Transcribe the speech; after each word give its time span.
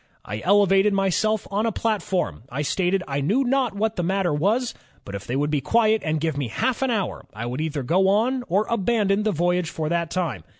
'""I 0.25 0.39
elevated 0.43 0.93
myself 0.93 1.45
on 1.51 1.67
a 1.67 1.71
platform; 1.71 2.41
I 2.49 2.63
stated 2.63 3.03
I 3.07 3.21
knew 3.21 3.43
not 3.43 3.75
what 3.75 3.97
the 3.97 4.01
matter 4.03 4.33
was, 4.33 4.73
but 5.05 5.13
if 5.13 5.27
they 5.27 5.35
would 5.35 5.51
be 5.51 5.61
quiet 5.61 6.01
and 6.03 6.19
give 6.19 6.39
me 6.39 6.47
half 6.47 6.81
an 6.81 6.89
hour, 6.89 7.27
I 7.35 7.45
would 7.45 7.61
either 7.61 7.83
go 7.83 8.07
on 8.07 8.43
or 8.47 8.65
abandon 8.71 9.21
the 9.21 9.31
voyage 9.31 9.69
for 9.69 9.89
that 9.89 10.09
time. 10.09 10.43